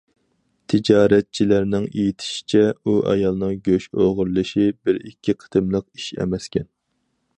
تىجارەتچىلەرنىڭ 0.71 1.85
ئېيتىشىچە: 1.89 2.63
ئۇ 2.85 2.95
ئايالنىڭ 3.11 3.53
گۆش 3.69 3.85
ئوغرىلىشى 3.99 4.67
بىر 4.87 5.01
ئىككى 5.11 5.37
قېتىملىق 5.45 5.87
ئىش 5.99 6.09
ئەمەسكەن. 6.23 6.67